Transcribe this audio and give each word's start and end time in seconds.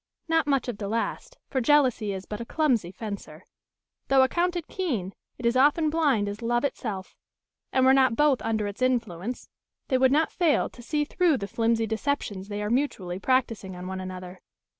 Not 0.27 0.47
much 0.47 0.67
of 0.67 0.79
the 0.79 0.87
last, 0.87 1.37
for 1.47 1.61
jealousy 1.61 2.11
is 2.11 2.25
but 2.25 2.41
a 2.41 2.43
clumsy 2.45 2.89
fencer. 2.91 3.45
Though 4.07 4.23
accounted 4.23 4.67
keen, 4.67 5.13
it 5.37 5.45
is 5.45 5.55
often 5.55 5.91
blind 5.91 6.27
as 6.27 6.41
love 6.41 6.63
itself; 6.65 7.15
and 7.71 7.85
were 7.85 7.93
not 7.93 8.15
both 8.15 8.41
under 8.41 8.65
its 8.65 8.81
influence 8.81 9.47
they 9.89 9.99
would 9.99 10.11
not 10.11 10.31
fail 10.31 10.69
to 10.71 10.81
see 10.81 11.05
through 11.05 11.37
the 11.37 11.47
flimsy 11.47 11.85
deceptions 11.85 12.47
they 12.47 12.63
are 12.63 12.71
mutually 12.71 13.19
practising 13.19 13.75
on 13.75 13.85
one 13.85 14.01
another. 14.01 14.41